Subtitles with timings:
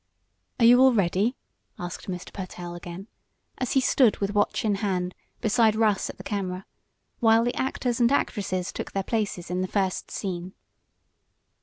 [0.57, 1.37] "Are you all ready?"
[1.77, 2.33] asked Mr.
[2.33, 3.07] Pertell again,
[3.59, 6.65] as he stood with watch in hand beside Russ at the camera,
[7.19, 10.55] while the actors and actresses took their places in the first scene.